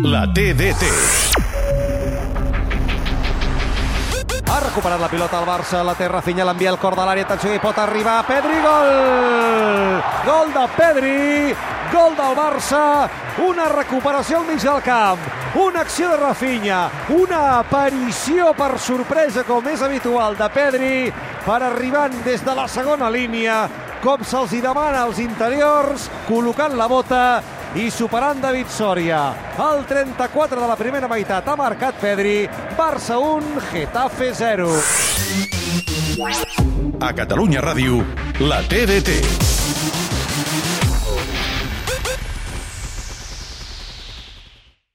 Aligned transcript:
La 0.00 0.24
TDT. 0.24 0.82
Ha 4.48 4.60
recuperat 4.60 5.00
la 5.00 5.08
pilota 5.08 5.36
al 5.36 5.44
Barça, 5.44 5.82
la 5.84 5.92
té 5.92 6.08
Rafinha, 6.08 6.46
l'envia 6.48 6.70
al 6.72 6.78
cor 6.80 6.96
de 6.96 7.04
l'àrea, 7.04 7.26
atenció 7.28 7.52
hi 7.52 7.60
pot 7.60 7.76
arribar, 7.76 8.22
Pedri, 8.24 8.56
gol! 8.64 10.00
Gol 10.24 10.54
de 10.56 10.64
Pedri, 10.78 11.52
gol 11.92 12.16
del 12.16 12.34
Barça, 12.40 12.82
una 13.44 13.68
recuperació 13.68 14.40
al 14.40 14.48
mig 14.48 14.64
del 14.64 14.80
camp, 14.80 15.28
una 15.60 15.84
acció 15.84 16.08
de 16.14 16.20
Rafinha, 16.24 16.82
una 17.12 17.58
aparició 17.58 18.54
per 18.56 18.78
sorpresa, 18.80 19.44
com 19.44 19.68
és 19.68 19.84
habitual, 19.84 20.40
de 20.40 20.48
Pedri, 20.56 20.94
per 21.44 21.60
arribant 21.68 22.22
des 22.24 22.40
de 22.40 22.56
la 22.56 22.64
segona 22.64 23.12
línia, 23.12 23.66
com 24.00 24.24
se'ls 24.24 24.56
demana 24.62 25.04
als 25.04 25.20
interiors, 25.20 26.08
col·locant 26.30 26.80
la 26.80 26.88
bota 26.88 27.26
i 27.74 27.90
superant 27.90 28.40
David 28.42 28.68
Soria. 28.68 29.22
El 29.56 29.84
34 29.88 30.60
de 30.60 30.68
la 30.68 30.76
primera 30.76 31.08
meitat 31.08 31.48
ha 31.48 31.56
marcat 31.56 31.96
Pedri, 32.00 32.48
Barça 32.76 33.18
1, 33.18 33.62
Getafe 33.70 34.32
0. 34.34 34.68
A 37.00 37.14
Catalunya 37.16 37.64
Ràdio, 37.64 38.04
la 38.40 38.60
TDT. 38.68 39.51